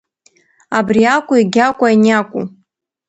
Абриакәу, 0.77 1.35
егьиакәу, 1.37 1.85
аниакәу?! 1.87 2.43